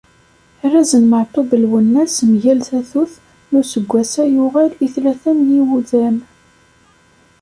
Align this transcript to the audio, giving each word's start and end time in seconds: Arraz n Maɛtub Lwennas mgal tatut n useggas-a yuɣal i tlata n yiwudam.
Arraz 0.63 0.91
n 1.01 1.05
Maɛtub 1.11 1.49
Lwennas 1.63 2.15
mgal 2.31 2.59
tatut 2.67 3.13
n 3.51 3.53
useggas-a 3.59 4.23
yuɣal 4.33 4.71
i 4.85 4.87
tlata 4.93 5.31
n 5.37 5.49
yiwudam. 5.55 6.17